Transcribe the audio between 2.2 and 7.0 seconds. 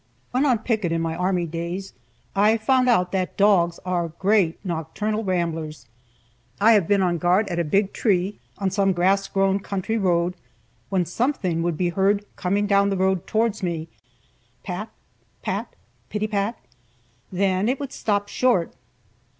I found out that dogs are great nocturnal ramblers. I have